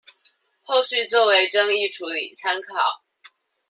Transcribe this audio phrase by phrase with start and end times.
[0.65, 3.03] 後續作為爭議處理參考